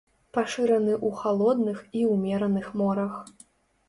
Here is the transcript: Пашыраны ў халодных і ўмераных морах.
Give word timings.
Пашыраны 0.35 0.93
ў 0.93 1.09
халодных 1.19 1.77
і 1.99 2.01
ўмераных 2.13 2.71
морах. 2.81 3.13